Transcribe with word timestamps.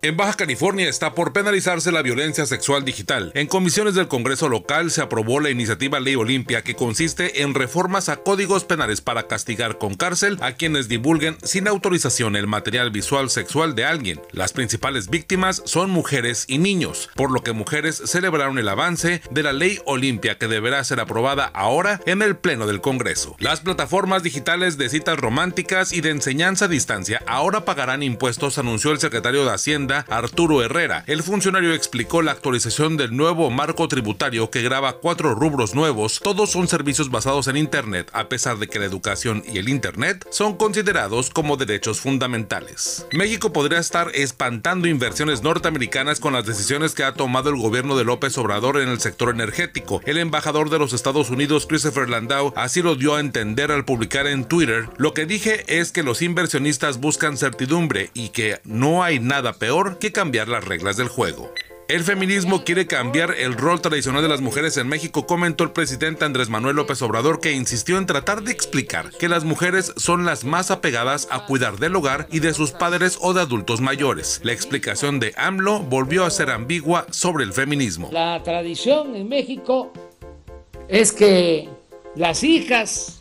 En 0.00 0.16
Baja 0.16 0.34
California 0.34 0.88
está 0.88 1.12
por 1.12 1.32
penalizarse 1.32 1.90
la 1.90 2.02
violencia 2.02 2.46
sexual 2.46 2.84
digital. 2.84 3.32
En 3.34 3.48
comisiones 3.48 3.96
del 3.96 4.06
Congreso 4.06 4.48
local 4.48 4.92
se 4.92 5.02
aprobó 5.02 5.40
la 5.40 5.50
iniciativa 5.50 5.98
Ley 5.98 6.14
Olimpia 6.14 6.62
que 6.62 6.76
consiste 6.76 7.42
en 7.42 7.52
reformas 7.52 8.08
a 8.08 8.18
códigos 8.18 8.64
penales 8.64 9.00
para 9.00 9.26
castigar 9.26 9.76
con 9.78 9.96
cárcel 9.96 10.38
a 10.40 10.52
quienes 10.52 10.86
divulguen 10.86 11.36
sin 11.42 11.66
autorización 11.66 12.36
el 12.36 12.46
material 12.46 12.92
visual 12.92 13.28
sexual 13.28 13.74
de 13.74 13.86
alguien. 13.86 14.20
Las 14.30 14.52
principales 14.52 15.10
víctimas 15.10 15.62
son 15.64 15.90
mujeres 15.90 16.44
y 16.46 16.58
niños, 16.58 17.10
por 17.16 17.32
lo 17.32 17.42
que 17.42 17.52
mujeres 17.52 18.00
celebraron 18.04 18.60
el 18.60 18.68
avance 18.68 19.20
de 19.32 19.42
la 19.42 19.52
Ley 19.52 19.80
Olimpia 19.84 20.38
que 20.38 20.46
deberá 20.46 20.84
ser 20.84 21.00
aprobada 21.00 21.46
ahora 21.46 22.00
en 22.06 22.22
el 22.22 22.36
Pleno 22.36 22.68
del 22.68 22.80
Congreso. 22.80 23.34
Las 23.40 23.62
plataformas 23.62 24.22
digitales 24.22 24.78
de 24.78 24.90
citas 24.90 25.18
románticas 25.18 25.92
y 25.92 26.02
de 26.02 26.10
enseñanza 26.10 26.66
a 26.66 26.68
distancia 26.68 27.20
ahora 27.26 27.64
pagarán 27.64 28.04
impuestos, 28.04 28.58
anunció 28.58 28.92
el 28.92 29.00
secretario 29.00 29.44
de 29.44 29.50
Hacienda 29.50 29.87
Arturo 29.92 30.62
Herrera. 30.62 31.04
El 31.06 31.22
funcionario 31.22 31.72
explicó 31.72 32.22
la 32.22 32.32
actualización 32.32 32.96
del 32.96 33.16
nuevo 33.16 33.50
marco 33.50 33.88
tributario 33.88 34.50
que 34.50 34.62
graba 34.62 34.94
cuatro 34.94 35.34
rubros 35.34 35.74
nuevos. 35.74 36.20
Todos 36.22 36.50
son 36.50 36.68
servicios 36.68 37.10
basados 37.10 37.48
en 37.48 37.56
Internet, 37.56 38.10
a 38.12 38.28
pesar 38.28 38.58
de 38.58 38.68
que 38.68 38.78
la 38.78 38.84
educación 38.84 39.42
y 39.46 39.58
el 39.58 39.68
Internet 39.68 40.26
son 40.30 40.56
considerados 40.56 41.30
como 41.30 41.56
derechos 41.56 42.00
fundamentales. 42.00 43.06
México 43.12 43.52
podría 43.52 43.78
estar 43.78 44.10
espantando 44.14 44.88
inversiones 44.88 45.42
norteamericanas 45.42 46.20
con 46.20 46.32
las 46.32 46.46
decisiones 46.46 46.94
que 46.94 47.04
ha 47.04 47.14
tomado 47.14 47.50
el 47.50 47.56
gobierno 47.56 47.96
de 47.96 48.04
López 48.04 48.36
Obrador 48.38 48.78
en 48.78 48.88
el 48.88 49.00
sector 49.00 49.30
energético. 49.30 50.00
El 50.04 50.18
embajador 50.18 50.70
de 50.70 50.78
los 50.78 50.92
Estados 50.92 51.30
Unidos, 51.30 51.66
Christopher 51.66 52.08
Landau, 52.08 52.52
así 52.56 52.82
lo 52.82 52.96
dio 52.96 53.14
a 53.14 53.20
entender 53.20 53.72
al 53.72 53.84
publicar 53.84 54.26
en 54.26 54.44
Twitter. 54.44 54.88
Lo 54.96 55.14
que 55.14 55.26
dije 55.26 55.64
es 55.78 55.92
que 55.92 56.02
los 56.02 56.22
inversionistas 56.22 56.98
buscan 56.98 57.36
certidumbre 57.36 58.10
y 58.14 58.30
que 58.30 58.60
no 58.64 59.02
hay 59.02 59.20
nada 59.20 59.52
peor 59.54 59.77
que 59.98 60.10
cambiar 60.10 60.48
las 60.48 60.64
reglas 60.64 60.96
del 60.96 61.08
juego. 61.08 61.52
El 61.86 62.02
feminismo 62.02 62.64
quiere 62.64 62.86
cambiar 62.86 63.30
el 63.38 63.54
rol 63.54 63.80
tradicional 63.80 64.22
de 64.22 64.28
las 64.28 64.40
mujeres 64.40 64.76
en 64.76 64.88
México, 64.88 65.24
comentó 65.24 65.64
el 65.64 65.70
presidente 65.70 66.24
Andrés 66.24 66.50
Manuel 66.50 66.76
López 66.76 67.00
Obrador, 67.00 67.40
que 67.40 67.52
insistió 67.52 67.96
en 67.96 68.04
tratar 68.04 68.42
de 68.42 68.50
explicar 68.52 69.10
que 69.18 69.28
las 69.28 69.44
mujeres 69.44 69.94
son 69.96 70.24
las 70.26 70.44
más 70.44 70.70
apegadas 70.70 71.28
a 71.30 71.46
cuidar 71.46 71.78
del 71.78 71.96
hogar 71.96 72.26
y 72.30 72.40
de 72.40 72.52
sus 72.54 72.72
padres 72.72 73.18
o 73.22 73.32
de 73.32 73.40
adultos 73.40 73.80
mayores. 73.80 74.40
La 74.42 74.52
explicación 74.52 75.20
de 75.20 75.32
AMLO 75.36 75.78
volvió 75.78 76.24
a 76.24 76.30
ser 76.30 76.50
ambigua 76.50 77.06
sobre 77.10 77.44
el 77.44 77.52
feminismo. 77.52 78.10
La 78.12 78.42
tradición 78.42 79.14
en 79.14 79.28
México 79.28 79.92
es 80.88 81.12
que 81.12 81.68
las 82.16 82.42
hijas 82.42 83.20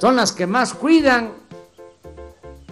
son 0.00 0.16
las 0.16 0.32
que 0.32 0.46
más 0.46 0.74
cuidan 0.74 1.32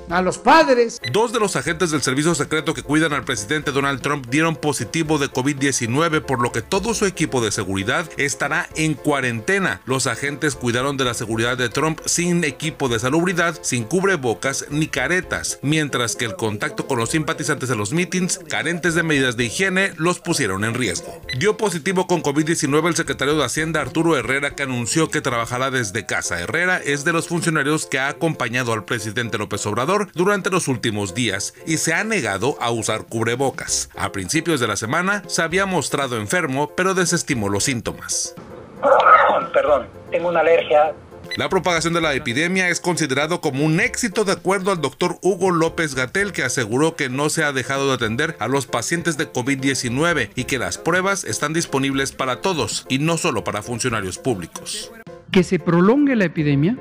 a 0.08 0.22
los 0.22 0.38
padres. 0.38 1.00
Dos 1.16 1.32
de 1.32 1.40
los 1.40 1.56
agentes 1.56 1.90
del 1.90 2.02
servicio 2.02 2.34
secreto 2.34 2.74
que 2.74 2.82
cuidan 2.82 3.14
al 3.14 3.24
presidente 3.24 3.72
Donald 3.72 4.02
Trump 4.02 4.26
dieron 4.28 4.54
positivo 4.54 5.16
de 5.16 5.30
COVID-19, 5.30 6.20
por 6.20 6.42
lo 6.42 6.52
que 6.52 6.60
todo 6.60 6.92
su 6.92 7.06
equipo 7.06 7.42
de 7.42 7.52
seguridad 7.52 8.06
estará 8.18 8.68
en 8.76 8.92
cuarentena. 8.92 9.80
Los 9.86 10.06
agentes 10.06 10.56
cuidaron 10.56 10.98
de 10.98 11.06
la 11.06 11.14
seguridad 11.14 11.56
de 11.56 11.70
Trump 11.70 12.00
sin 12.04 12.44
equipo 12.44 12.90
de 12.90 12.98
salubridad, 12.98 13.58
sin 13.62 13.84
cubrebocas 13.84 14.66
ni 14.68 14.88
caretas, 14.88 15.58
mientras 15.62 16.16
que 16.16 16.26
el 16.26 16.36
contacto 16.36 16.86
con 16.86 16.98
los 16.98 17.08
simpatizantes 17.08 17.70
de 17.70 17.76
los 17.76 17.94
mítines, 17.94 18.38
carentes 18.50 18.94
de 18.94 19.02
medidas 19.02 19.38
de 19.38 19.46
higiene, 19.46 19.94
los 19.96 20.18
pusieron 20.18 20.64
en 20.64 20.74
riesgo. 20.74 21.18
Dio 21.38 21.56
positivo 21.56 22.06
con 22.06 22.22
COVID-19 22.22 22.88
el 22.88 22.94
secretario 22.94 23.38
de 23.38 23.44
Hacienda 23.46 23.80
Arturo 23.80 24.18
Herrera, 24.18 24.54
que 24.54 24.64
anunció 24.64 25.08
que 25.08 25.22
trabajará 25.22 25.70
desde 25.70 26.04
casa. 26.04 26.38
Herrera 26.38 26.76
es 26.76 27.04
de 27.06 27.14
los 27.14 27.26
funcionarios 27.26 27.86
que 27.86 28.00
ha 28.00 28.08
acompañado 28.08 28.74
al 28.74 28.84
presidente 28.84 29.38
López 29.38 29.64
Obrador 29.64 30.10
durante 30.12 30.50
los 30.50 30.68
últimos 30.68 31.05
días 31.14 31.54
y 31.66 31.78
se 31.78 31.94
ha 31.94 32.04
negado 32.04 32.56
a 32.60 32.70
usar 32.70 33.04
cubrebocas. 33.06 33.90
A 33.96 34.12
principios 34.12 34.60
de 34.60 34.68
la 34.68 34.76
semana 34.76 35.22
se 35.26 35.42
había 35.42 35.66
mostrado 35.66 36.16
enfermo, 36.16 36.72
pero 36.76 36.94
desestimó 36.94 37.48
los 37.48 37.64
síntomas. 37.64 38.34
Perdón, 39.52 39.86
tengo 40.10 40.28
una 40.28 40.40
alergia 40.40 40.94
la 41.36 41.50
propagación 41.50 41.92
de 41.92 42.00
la 42.00 42.14
epidemia 42.14 42.70
es 42.70 42.80
considerado 42.80 43.42
como 43.42 43.64
un 43.64 43.80
éxito 43.80 44.24
de 44.24 44.32
acuerdo 44.32 44.70
al 44.70 44.80
doctor 44.80 45.18
Hugo 45.20 45.50
López 45.50 45.94
Gatel, 45.94 46.32
que 46.32 46.42
aseguró 46.42 46.96
que 46.96 47.10
no 47.10 47.28
se 47.28 47.44
ha 47.44 47.52
dejado 47.52 47.88
de 47.88 47.94
atender 47.94 48.36
a 48.38 48.48
los 48.48 48.66
pacientes 48.66 49.18
de 49.18 49.30
COVID-19 49.30 50.30
y 50.34 50.44
que 50.44 50.58
las 50.58 50.78
pruebas 50.78 51.24
están 51.24 51.52
disponibles 51.52 52.12
para 52.12 52.40
todos 52.40 52.86
y 52.88 53.00
no 53.00 53.18
solo 53.18 53.44
para 53.44 53.62
funcionarios 53.62 54.16
públicos. 54.16 54.92
Que 55.30 55.42
se 55.42 55.58
prolongue 55.58 56.16
la 56.16 56.24
epidemia 56.24 56.78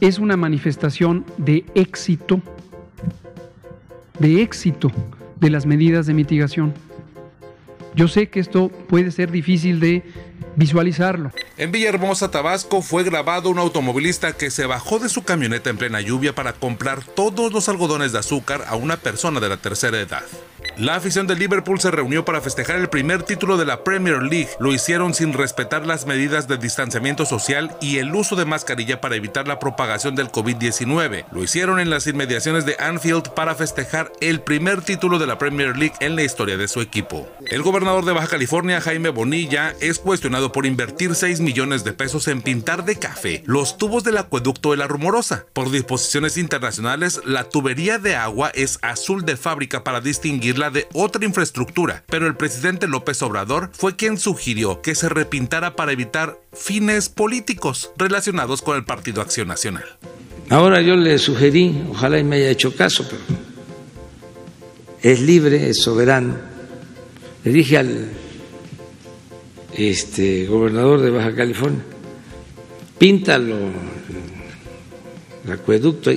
es 0.00 0.18
una 0.20 0.36
manifestación 0.36 1.24
de 1.36 1.64
éxito, 1.74 2.40
de 4.18 4.42
éxito 4.42 4.90
de 5.40 5.50
las 5.50 5.66
medidas 5.66 6.06
de 6.06 6.14
mitigación. 6.14 6.74
Yo 7.94 8.08
sé 8.08 8.28
que 8.28 8.40
esto 8.40 8.68
puede 8.68 9.10
ser 9.10 9.30
difícil 9.30 9.80
de 9.80 10.02
visualizarlo. 10.54 11.32
En 11.56 11.72
Villahermosa, 11.72 12.30
Tabasco, 12.30 12.82
fue 12.82 13.04
grabado 13.04 13.48
un 13.48 13.58
automovilista 13.58 14.32
que 14.32 14.50
se 14.50 14.66
bajó 14.66 14.98
de 14.98 15.08
su 15.08 15.22
camioneta 15.22 15.70
en 15.70 15.78
plena 15.78 16.00
lluvia 16.00 16.34
para 16.34 16.52
comprar 16.52 17.04
todos 17.04 17.52
los 17.52 17.68
algodones 17.68 18.12
de 18.12 18.18
azúcar 18.18 18.64
a 18.68 18.76
una 18.76 18.96
persona 18.96 19.40
de 19.40 19.48
la 19.48 19.56
tercera 19.56 19.98
edad. 19.98 20.22
La 20.78 20.96
afición 20.96 21.26
de 21.26 21.36
Liverpool 21.36 21.80
se 21.80 21.90
reunió 21.90 22.26
para 22.26 22.42
festejar 22.42 22.76
el 22.76 22.90
primer 22.90 23.22
título 23.22 23.56
de 23.56 23.64
la 23.64 23.82
Premier 23.82 24.22
League. 24.22 24.50
Lo 24.60 24.74
hicieron 24.74 25.14
sin 25.14 25.32
respetar 25.32 25.86
las 25.86 26.04
medidas 26.04 26.48
de 26.48 26.58
distanciamiento 26.58 27.24
social 27.24 27.74
y 27.80 27.96
el 27.96 28.14
uso 28.14 28.36
de 28.36 28.44
mascarilla 28.44 29.00
para 29.00 29.16
evitar 29.16 29.48
la 29.48 29.58
propagación 29.58 30.14
del 30.14 30.28
COVID-19. 30.28 31.24
Lo 31.32 31.42
hicieron 31.42 31.80
en 31.80 31.88
las 31.88 32.06
inmediaciones 32.06 32.66
de 32.66 32.76
Anfield 32.78 33.30
para 33.30 33.54
festejar 33.54 34.12
el 34.20 34.42
primer 34.42 34.82
título 34.82 35.18
de 35.18 35.26
la 35.26 35.38
Premier 35.38 35.78
League 35.78 35.94
en 36.00 36.14
la 36.14 36.24
historia 36.24 36.58
de 36.58 36.68
su 36.68 36.82
equipo. 36.82 37.26
El 37.46 37.62
gobernador 37.62 38.04
de 38.04 38.12
Baja 38.12 38.28
California, 38.28 38.82
Jaime 38.82 39.08
Bonilla, 39.08 39.74
es 39.80 39.98
cuestionado 39.98 40.52
por 40.52 40.66
invertir 40.66 41.14
6 41.14 41.40
millones 41.40 41.84
de 41.84 41.94
pesos 41.94 42.28
en 42.28 42.42
pintar 42.42 42.84
de 42.84 42.96
café 42.96 43.42
los 43.46 43.78
tubos 43.78 44.04
del 44.04 44.18
acueducto 44.18 44.72
de 44.72 44.76
la 44.76 44.88
Rumorosa. 44.88 45.46
Por 45.54 45.70
disposiciones 45.70 46.36
internacionales, 46.36 47.22
la 47.24 47.44
tubería 47.44 47.98
de 47.98 48.14
agua 48.14 48.50
es 48.54 48.78
azul 48.82 49.24
de 49.24 49.38
fábrica 49.38 49.82
para 49.82 50.02
distinguirla 50.02 50.65
de 50.70 50.86
otra 50.92 51.24
infraestructura, 51.24 52.04
pero 52.06 52.26
el 52.26 52.36
presidente 52.36 52.86
López 52.86 53.22
Obrador 53.22 53.70
fue 53.72 53.96
quien 53.96 54.18
sugirió 54.18 54.82
que 54.82 54.94
se 54.94 55.08
repintara 55.08 55.76
para 55.76 55.92
evitar 55.92 56.38
fines 56.52 57.08
políticos 57.08 57.90
relacionados 57.96 58.62
con 58.62 58.76
el 58.76 58.84
Partido 58.84 59.22
Acción 59.22 59.48
Nacional. 59.48 59.84
Ahora 60.48 60.80
yo 60.80 60.96
le 60.96 61.18
sugerí, 61.18 61.84
ojalá 61.90 62.18
y 62.18 62.24
me 62.24 62.36
haya 62.36 62.50
hecho 62.50 62.74
caso, 62.74 63.04
pero 63.08 63.22
es 65.02 65.20
libre, 65.20 65.70
es 65.70 65.82
soberano. 65.82 66.36
Le 67.44 67.52
dije 67.52 67.78
al 67.78 68.08
este, 69.74 70.46
gobernador 70.46 71.00
de 71.00 71.10
Baja 71.10 71.34
California, 71.34 71.82
píntalo, 72.98 73.56
el 75.44 75.52
acueducto. 75.52 76.10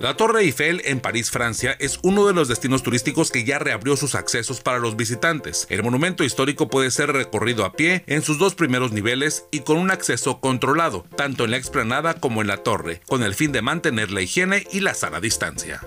La 0.00 0.16
Torre 0.16 0.42
Eiffel 0.42 0.80
en 0.84 1.00
París, 1.00 1.32
Francia, 1.32 1.76
es 1.80 1.98
uno 2.02 2.28
de 2.28 2.32
los 2.32 2.46
destinos 2.46 2.84
turísticos 2.84 3.32
que 3.32 3.42
ya 3.42 3.58
reabrió 3.58 3.96
sus 3.96 4.14
accesos 4.14 4.60
para 4.60 4.78
los 4.78 4.94
visitantes. 4.94 5.66
El 5.70 5.82
monumento 5.82 6.22
histórico 6.22 6.68
puede 6.68 6.92
ser 6.92 7.12
recorrido 7.12 7.64
a 7.64 7.72
pie 7.72 8.04
en 8.06 8.22
sus 8.22 8.38
dos 8.38 8.54
primeros 8.54 8.92
niveles 8.92 9.46
y 9.50 9.60
con 9.60 9.76
un 9.76 9.90
acceso 9.90 10.40
controlado, 10.40 11.04
tanto 11.16 11.44
en 11.44 11.50
la 11.50 11.56
explanada 11.56 12.14
como 12.14 12.42
en 12.42 12.46
la 12.46 12.58
torre, 12.58 13.00
con 13.08 13.24
el 13.24 13.34
fin 13.34 13.50
de 13.50 13.60
mantener 13.60 14.12
la 14.12 14.22
higiene 14.22 14.68
y 14.70 14.80
la 14.80 14.94
sana 14.94 15.18
distancia. 15.18 15.80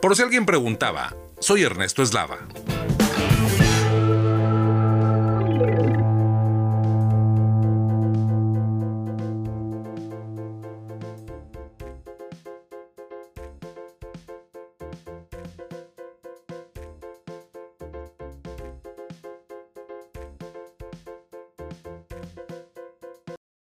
Por 0.00 0.16
si 0.16 0.22
alguien 0.22 0.46
preguntaba, 0.46 1.14
soy 1.38 1.64
Ernesto 1.64 2.02
Eslava. 2.02 2.38